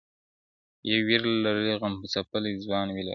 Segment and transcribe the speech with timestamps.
[0.89, 3.09] •يو وير لـــړلي غمـــځپــلي ځــــوان ويـــــلــــه راتــــــــــه.